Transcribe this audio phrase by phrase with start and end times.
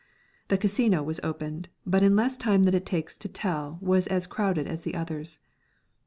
[0.47, 4.25] The Casino was opened, but in less time than it takes to tell was as
[4.25, 5.37] crowded as the others.